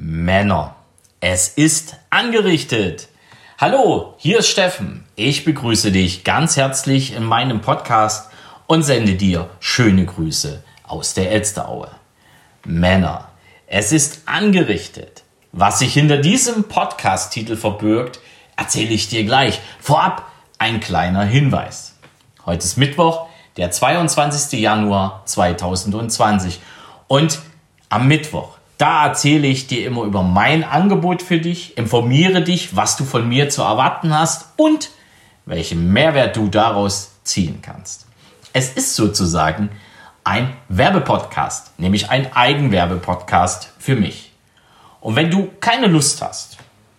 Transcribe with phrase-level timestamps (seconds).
[0.00, 0.76] Männer.
[1.18, 3.08] Es ist angerichtet.
[3.58, 5.04] Hallo, hier ist Steffen.
[5.16, 8.30] Ich begrüße dich ganz herzlich in meinem Podcast
[8.68, 11.90] und sende dir schöne Grüße aus der Elsteraue.
[12.64, 13.32] Männer,
[13.66, 15.24] es ist angerichtet.
[15.50, 18.20] Was sich hinter diesem Podcast-Titel verbirgt,
[18.56, 19.58] erzähle ich dir gleich.
[19.80, 20.30] Vorab
[20.60, 21.96] ein kleiner Hinweis.
[22.46, 23.26] Heute ist Mittwoch,
[23.56, 24.60] der 22.
[24.60, 26.60] Januar 2020.
[27.08, 27.40] Und
[27.88, 32.96] am Mittwoch, da erzähle ich dir immer über mein Angebot für dich, informiere dich, was
[32.96, 34.90] du von mir zu erwarten hast und
[35.46, 38.06] welchen Mehrwert du daraus ziehen kannst.
[38.52, 39.70] Es ist sozusagen
[40.22, 44.32] ein Werbepodcast, nämlich ein Eigenwerbepodcast für mich.
[45.00, 46.58] Und wenn du keine Lust hast,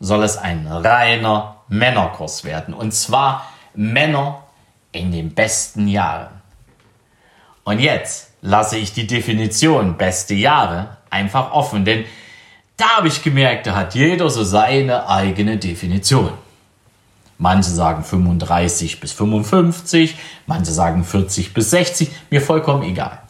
[0.00, 2.72] soll es ein reiner Männerkurs werden.
[2.72, 4.42] Und zwar Männer
[4.92, 6.30] in den besten Jahren.
[7.64, 12.04] Und jetzt lasse ich die Definition beste Jahre einfach offen, denn
[12.76, 16.32] da habe ich gemerkt, da hat jeder so seine eigene Definition.
[17.38, 20.16] Manche sagen 35 bis 55,
[20.46, 23.22] manche sagen 40 bis 60, mir vollkommen egal.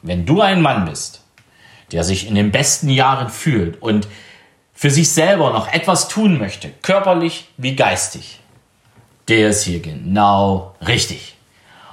[0.00, 1.22] Wenn du ein Mann bist,
[1.92, 4.08] der sich in den besten Jahren fühlt und
[4.72, 8.40] für sich selber noch etwas tun möchte, körperlich wie geistig,
[9.28, 11.36] der ist hier genau richtig.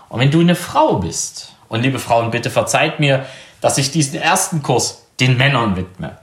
[0.07, 3.25] Und wenn du eine Frau bist, und liebe Frauen, bitte verzeiht mir,
[3.61, 6.17] dass ich diesen ersten Kurs den Männern widme,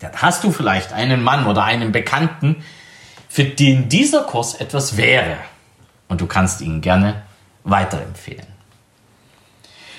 [0.00, 2.62] dann hast du vielleicht einen Mann oder einen Bekannten,
[3.30, 5.36] für den dieser Kurs etwas wäre.
[6.08, 7.22] Und du kannst ihn gerne
[7.62, 8.46] weiterempfehlen.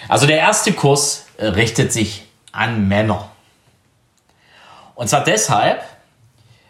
[0.09, 3.31] Also der erste Kurs äh, richtet sich an Männer.
[4.95, 5.81] Und zwar deshalb,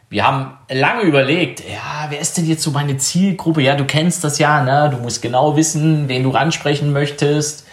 [0.09, 3.63] wir haben lange überlegt, ja, wer ist denn jetzt so meine Zielgruppe?
[3.63, 4.91] Ja, du kennst das ja, ne?
[4.91, 7.65] Du musst genau wissen, wen du ansprechen möchtest.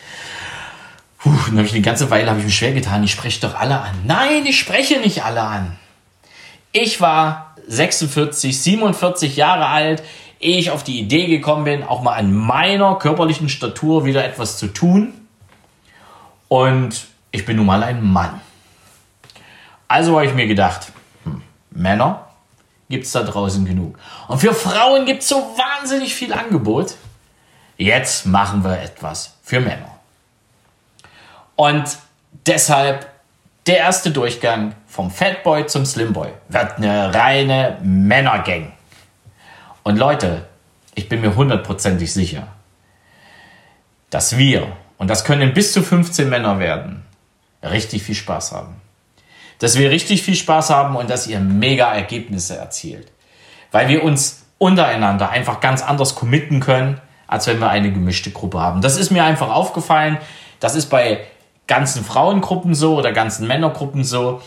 [1.18, 3.54] Puh, dann habe ich eine ganze Weile habe ich mir schwer getan, ich spreche doch
[3.54, 3.94] alle an.
[4.06, 5.76] Nein, ich spreche nicht alle an.
[6.72, 10.02] Ich war 46, 47 Jahre alt,
[10.40, 14.58] ehe ich auf die Idee gekommen bin, auch mal an meiner körperlichen Statur wieder etwas
[14.58, 15.12] zu tun.
[16.48, 18.40] Und ich bin nun mal ein Mann.
[19.86, 20.92] Also habe ich mir gedacht,
[21.24, 22.28] hm, Männer
[22.88, 23.98] gibt es da draußen genug.
[24.28, 26.94] Und für Frauen gibt es so wahnsinnig viel Angebot.
[27.76, 29.98] Jetzt machen wir etwas für Männer.
[31.54, 31.84] Und
[32.46, 33.10] deshalb
[33.66, 38.72] der erste Durchgang vom Fatboy zum Slimboy wird eine reine Männergang.
[39.84, 40.46] Und Leute,
[40.94, 42.48] ich bin mir hundertprozentig sicher,
[44.10, 47.04] dass wir, und das können bis zu 15 Männer werden,
[47.62, 48.80] richtig viel Spaß haben.
[49.58, 53.12] Dass wir richtig viel Spaß haben und dass ihr mega Ergebnisse erzielt.
[53.70, 58.60] Weil wir uns untereinander einfach ganz anders committen können, als wenn wir eine gemischte Gruppe
[58.60, 58.80] haben.
[58.80, 60.18] Das ist mir einfach aufgefallen.
[60.60, 61.20] Das ist bei
[61.66, 64.40] ganzen Frauengruppen so oder ganzen Männergruppen so.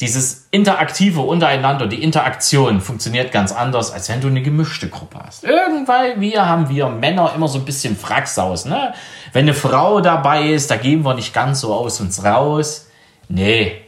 [0.00, 5.44] Dieses Interaktive untereinander, die Interaktion funktioniert ganz anders, als wenn du eine gemischte Gruppe hast.
[5.44, 8.64] Irgendwann wir haben wir Männer immer so ein bisschen Fracksaus.
[8.64, 8.94] Ne?
[9.32, 12.88] Wenn eine Frau dabei ist, da gehen wir nicht ganz so aus uns raus.
[13.28, 13.82] Nee,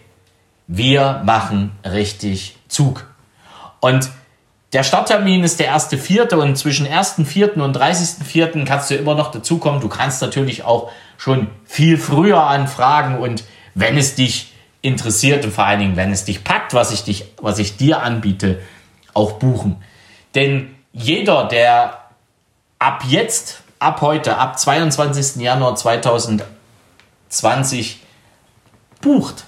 [0.66, 3.06] wir machen richtig Zug.
[3.80, 4.10] Und
[4.74, 6.34] der Starttermin ist der 1.4.
[6.34, 7.60] und zwischen 1.4.
[7.60, 8.64] und 30.4.
[8.66, 9.80] kannst du immer noch dazukommen.
[9.80, 13.44] Du kannst natürlich auch schon viel früher anfragen und
[13.74, 14.51] wenn es dich
[14.82, 18.02] interessiert und vor allen Dingen, wenn es dich packt, was ich, dich, was ich dir
[18.02, 18.60] anbiete,
[19.14, 19.82] auch buchen.
[20.34, 21.98] Denn jeder, der
[22.78, 25.42] ab jetzt, ab heute, ab 22.
[25.42, 28.00] Januar 2020
[29.00, 29.44] bucht,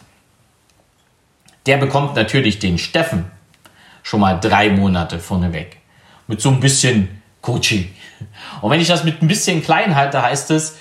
[1.67, 3.31] der bekommt natürlich den Steffen
[4.03, 5.79] schon mal drei Monate vorneweg.
[6.27, 7.95] Mit so ein bisschen Coaching.
[8.63, 10.77] Und wenn ich das mit ein bisschen klein halte, heißt es,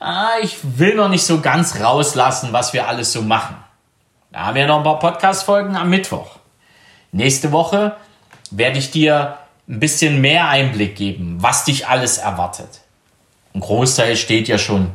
[0.00, 3.56] ah, ich will noch nicht so ganz rauslassen, was wir alles so machen.
[4.32, 6.38] Da haben wir noch ein paar Podcast-Folgen am Mittwoch.
[7.10, 7.96] Nächste Woche
[8.52, 9.38] werde ich dir
[9.68, 12.80] ein bisschen mehr Einblick geben, was dich alles erwartet.
[13.54, 14.92] Ein Großteil steht ja schon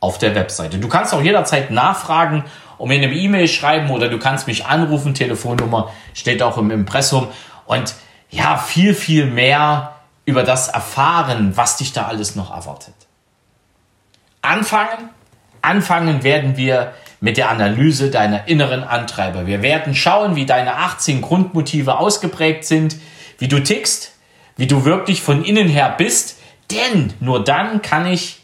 [0.00, 0.78] auf der Webseite.
[0.78, 2.44] Du kannst auch jederzeit nachfragen
[2.78, 5.12] und mir eine E-Mail schreiben oder du kannst mich anrufen.
[5.12, 7.28] Telefonnummer steht auch im Impressum.
[7.66, 7.94] Und
[8.30, 12.94] ja, viel, viel mehr über das erfahren, was dich da alles noch erwartet.
[14.40, 15.10] Anfangen?
[15.60, 19.46] Anfangen werden wir mit der Analyse deiner inneren Antreiber.
[19.46, 22.96] Wir werden schauen, wie deine 18 Grundmotive ausgeprägt sind,
[23.38, 24.12] wie du tickst,
[24.56, 26.38] wie du wirklich von innen her bist,
[26.70, 28.40] denn nur dann kann ich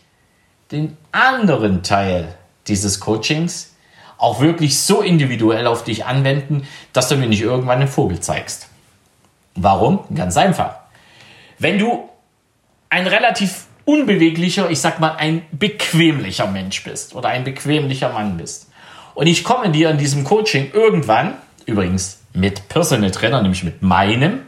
[0.73, 2.35] den anderen Teil
[2.67, 3.75] dieses Coachings
[4.19, 8.69] auch wirklich so individuell auf dich anwenden, dass du mir nicht irgendwann einen Vogel zeigst.
[9.55, 10.01] Warum?
[10.15, 10.77] Ganz einfach.
[11.59, 12.09] Wenn du
[12.89, 18.67] ein relativ unbeweglicher, ich sag mal ein bequemlicher Mensch bist oder ein bequemlicher Mann bist
[19.17, 24.43] und ich komme dir in diesem Coaching irgendwann, übrigens mit Personal Trainer, nämlich mit meinem,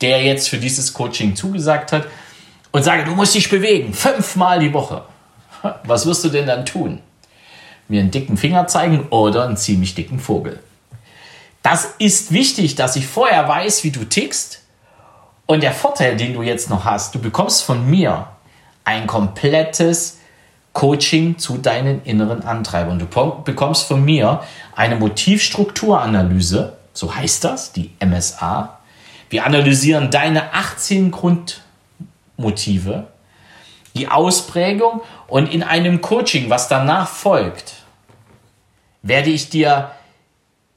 [0.00, 2.06] der jetzt für dieses Coaching zugesagt hat,
[2.70, 5.04] und sage, du musst dich bewegen, fünfmal die Woche.
[5.84, 7.00] Was wirst du denn dann tun?
[7.86, 10.60] Mir einen dicken Finger zeigen oder einen ziemlich dicken Vogel.
[11.62, 14.62] Das ist wichtig, dass ich vorher weiß, wie du tickst.
[15.44, 18.28] Und der Vorteil, den du jetzt noch hast, du bekommst von mir
[18.84, 20.18] ein komplettes
[20.72, 22.98] Coaching zu deinen inneren Antreibern.
[22.98, 23.06] Du
[23.44, 24.42] bekommst von mir
[24.74, 28.78] eine Motivstrukturanalyse, so heißt das, die MSA.
[29.28, 33.06] Wir analysieren deine 18 Grundmotive,
[33.94, 37.74] die Ausprägung und in einem Coaching, was danach folgt,
[39.02, 39.90] werde ich dir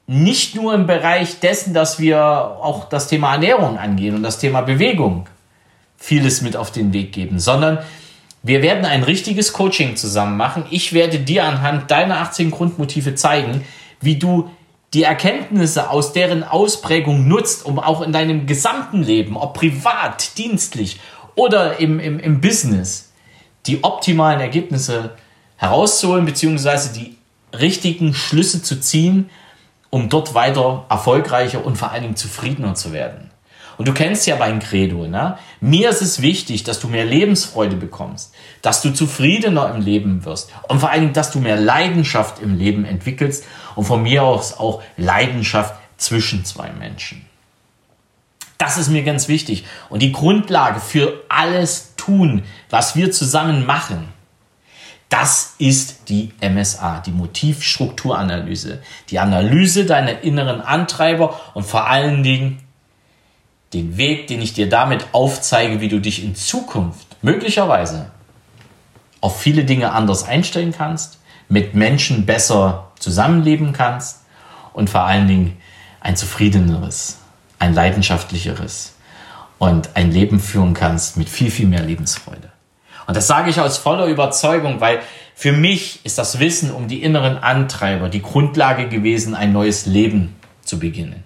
[0.08, 4.62] nicht nur im Bereich dessen, dass wir auch das Thema Ernährung angehen und das Thema
[4.62, 5.28] Bewegung
[5.98, 7.80] vieles mit auf den Weg geben, sondern
[8.44, 10.66] wir werden ein richtiges Coaching zusammen machen.
[10.70, 13.64] Ich werde dir anhand deiner 18 Grundmotive zeigen,
[14.02, 14.52] wie du
[14.94, 21.00] die Erkenntnisse aus deren Ausprägung nutzt, um auch in deinem gesamten Leben, ob privat, dienstlich
[21.36, 23.12] oder im, im, im Business,
[23.66, 25.16] die optimalen Ergebnisse
[25.58, 27.18] herauszuholen, beziehungsweise die
[27.52, 29.30] richtigen Schlüsse zu ziehen,
[29.90, 33.32] um dort weiter erfolgreicher und vor allen Dingen zufriedener zu werden.
[33.78, 35.38] Und du kennst ja mein Credo, ne?
[35.60, 40.52] Mir ist es wichtig, dass du mehr Lebensfreude bekommst, dass du zufriedener im Leben wirst
[40.68, 43.46] und vor allen Dingen, dass du mehr Leidenschaft im Leben entwickelst
[43.76, 47.26] und von mir aus auch Leidenschaft zwischen zwei Menschen.
[48.58, 49.66] Das ist mir ganz wichtig.
[49.90, 54.14] Und die Grundlage für alles tun, was wir zusammen machen,
[55.10, 58.82] das ist die MSA, die Motivstrukturanalyse.
[59.10, 62.65] Die Analyse deiner inneren Antreiber und vor allen Dingen
[63.76, 68.10] den Weg, den ich dir damit aufzeige, wie du dich in Zukunft möglicherweise
[69.20, 74.22] auf viele Dinge anders einstellen kannst, mit Menschen besser zusammenleben kannst
[74.74, 75.58] und vor allen Dingen
[76.00, 77.18] ein zufriedeneres,
[77.60, 78.96] ein leidenschaftlicheres
[79.60, 82.52] und ein Leben führen kannst mit viel, viel mehr Lebensfreude.
[83.08, 85.02] Und das sage ich aus voller Überzeugung, weil
[85.36, 90.36] für mich ist das Wissen um die inneren Antreiber die Grundlage gewesen, ein neues Leben
[90.64, 91.25] zu beginnen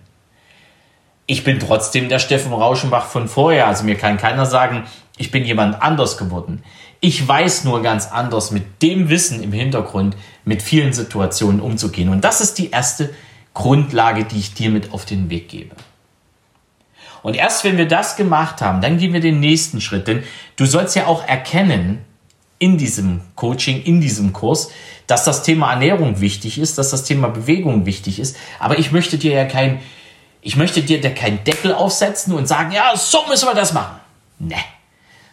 [1.29, 3.67] ich bin trotzdem der Steffen Rauschenbach von vorher.
[3.67, 6.63] Also mir kann keiner sagen, ich bin jemand anders geworden.
[7.01, 12.09] Ich weiß nur ganz anders mit dem Wissen im Hintergrund mit vielen Situationen umzugehen.
[12.09, 13.13] Und das ist die erste
[13.53, 15.75] Grundlage, die ich dir mit auf den Weg gebe.
[17.21, 20.07] Und erst wenn wir das gemacht haben, dann gehen wir den nächsten Schritt.
[20.07, 20.23] Denn
[20.55, 21.99] du sollst ja auch erkennen
[22.57, 24.71] in diesem Coaching, in diesem Kurs,
[25.05, 28.35] dass das Thema Ernährung wichtig ist, dass das Thema Bewegung wichtig ist.
[28.57, 29.79] Aber ich möchte dir ja kein
[30.41, 33.99] ich möchte dir da keinen Deckel aufsetzen und sagen, ja, so müssen wir das machen.
[34.39, 34.55] Ne.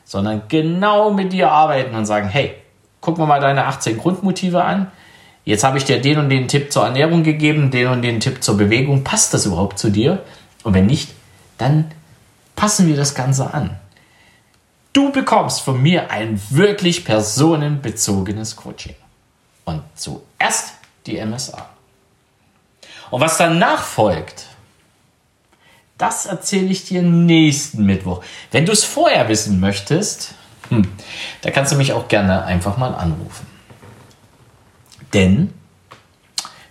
[0.04, 2.54] Sondern genau mit dir arbeiten und sagen, hey,
[3.00, 4.90] gucken wir mal deine 18 Grundmotive an.
[5.44, 8.42] jetzt habe ich dir den und den Tipp zur Ernährung gegeben, den und den Tipp
[8.42, 9.04] zur Bewegung.
[9.04, 10.24] Passt das überhaupt zu dir?
[10.64, 11.10] Und wenn nicht,
[11.58, 11.92] dann
[12.56, 13.78] passen wir das Ganze an.
[14.92, 18.96] Du bekommst von mir ein wirklich personenbezogenes Coaching.
[19.64, 20.72] Und zuerst
[21.06, 21.68] die MSA.
[23.10, 24.46] Und was danach folgt,
[25.98, 28.22] das erzähle ich dir nächsten Mittwoch.
[28.50, 30.34] Wenn du es vorher wissen möchtest,
[30.68, 30.88] hm,
[31.42, 33.46] da kannst du mich auch gerne einfach mal anrufen.
[35.14, 35.54] Denn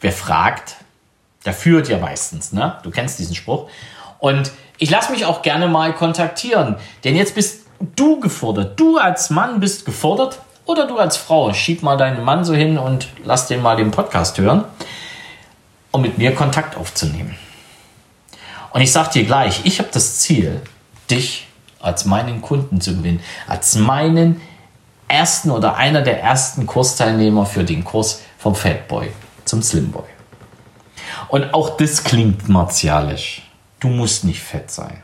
[0.02, 0.76] wer fragt,
[1.46, 2.78] der führt ja meistens, ne?
[2.84, 3.70] Du kennst diesen Spruch.
[4.20, 7.66] Und ich lasse mich auch gerne mal kontaktieren, denn jetzt bist
[7.96, 8.80] du gefordert.
[8.80, 11.54] Du als Mann bist gefordert oder du als Frau.
[11.54, 14.66] Schieb mal deinen Mann so hin und lass den mal den Podcast hören,
[15.92, 17.36] um mit mir Kontakt aufzunehmen.
[18.76, 20.60] Und ich sage dir gleich, ich habe das Ziel,
[21.10, 21.48] dich
[21.80, 24.42] als meinen Kunden zu gewinnen, als meinen
[25.08, 29.08] ersten oder einer der ersten Kursteilnehmer für den Kurs vom Fatboy
[29.46, 30.04] zum Slimboy.
[31.30, 33.44] Und auch das klingt martialisch.
[33.80, 35.02] Du musst nicht fett sein.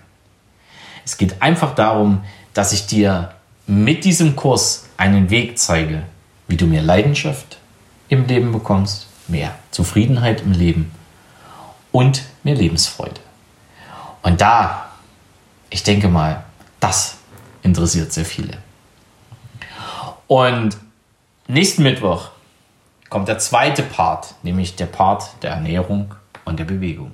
[1.06, 3.32] Es geht einfach darum, dass ich dir
[3.68, 6.04] mit diesem Kurs einen Weg zeige,
[6.50, 7.58] wie du mehr Leidenschaft
[8.10, 10.92] im Leben bekommst, mehr Zufriedenheit im Leben
[11.94, 13.22] und mehr Lebensfreude.
[14.22, 14.88] Und da,
[15.70, 16.44] ich denke mal,
[16.80, 17.18] das
[17.64, 18.58] interessiert sehr viele.
[20.28, 20.78] Und
[21.48, 22.30] nächsten Mittwoch
[23.10, 27.12] kommt der zweite Part, nämlich der Part der Ernährung und der Bewegung.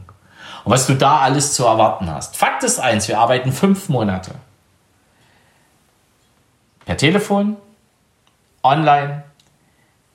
[0.64, 2.38] Und was du da alles zu erwarten hast.
[2.38, 4.32] Fakt ist eins, wir arbeiten fünf Monate.
[6.86, 7.58] Per Telefon,
[8.64, 9.24] online,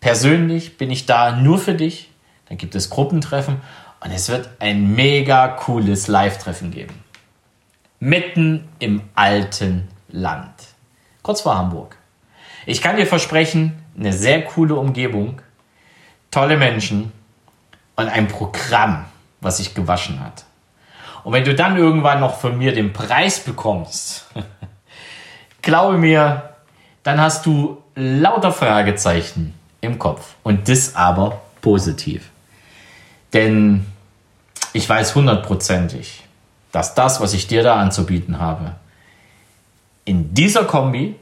[0.01, 2.11] persönlich bin ich da nur für dich.
[2.49, 3.61] Dann gibt es Gruppentreffen
[4.05, 7.03] und es wird ein mega cooles Live-Treffen geben.
[8.01, 10.55] Mitten im alten Land.
[11.23, 11.97] Kurz vor Hamburg.
[12.67, 15.41] Ich kann dir versprechen, eine sehr coole Umgebung,
[16.31, 17.13] tolle Menschen
[17.95, 19.05] und ein Programm,
[19.41, 20.45] was sich gewaschen hat.
[21.23, 24.27] Und wenn du dann irgendwann noch von mir den Preis bekommst,
[25.63, 26.55] glaube mir,
[27.05, 30.35] dann hast du lauter Fragezeichen im Kopf.
[30.43, 32.31] Und das aber positiv.
[33.33, 33.87] Denn
[34.73, 36.23] ich weiß hundertprozentig,
[36.71, 38.73] dass das, was ich dir da anzubieten habe,
[40.05, 41.17] in dieser Kombi,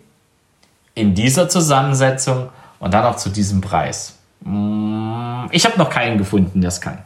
[0.94, 4.16] in dieser Zusammensetzung und dann auch zu diesem Preis.
[4.40, 6.98] Mm, ich habe noch keinen gefunden, der es kann.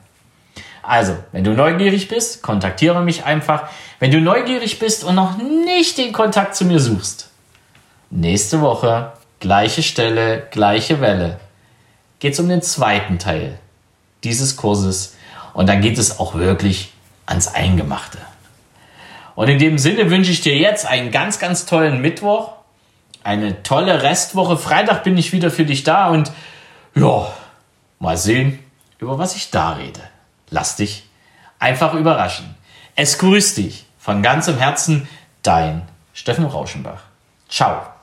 [0.83, 3.69] Also, wenn du neugierig bist, kontaktiere mich einfach.
[3.99, 7.31] Wenn du neugierig bist und noch nicht den Kontakt zu mir suchst,
[8.11, 11.41] nächste Woche, gleiche Stelle, gleiche Welle,
[12.19, 13.59] geht es um den zweiten Teil
[14.25, 15.15] dieses Kurses
[15.55, 16.93] und dann geht es auch wirklich
[17.27, 18.19] ans Eingemachte.
[19.35, 22.53] Und in dem Sinne wünsche ich dir jetzt einen ganz, ganz tollen Mittwoch,
[23.23, 24.59] eine tolle Restwoche.
[24.59, 26.31] Freitag bin ich wieder für dich da und
[26.95, 27.27] ja,
[27.99, 28.59] mal sehen,
[28.99, 30.01] über was ich da rede.
[30.51, 31.09] Lass dich
[31.59, 32.55] einfach überraschen.
[32.95, 35.09] Es grüßt dich von ganzem Herzen,
[35.43, 35.83] dein
[36.13, 37.01] Steffen Rauschenbach.
[37.49, 37.94] Ciao.